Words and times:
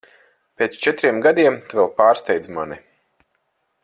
Pēc 0.61 0.77
četriem 0.85 1.19
gadiem 1.27 1.59
tu 1.67 1.79
vēl 1.81 1.91
pārsteidz 2.01 2.53
mani. 2.57 2.81